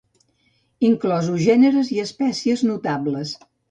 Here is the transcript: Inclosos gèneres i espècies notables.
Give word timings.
Inclosos 0.89 1.45
gèneres 1.51 1.95
i 1.99 2.03
espècies 2.09 2.69
notables. 2.75 3.41